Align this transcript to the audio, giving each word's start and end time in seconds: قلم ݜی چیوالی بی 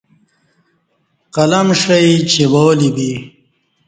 قلم 1.35 1.67
ݜی 1.81 2.01
چیوالی 2.31 2.89
بی 2.95 3.11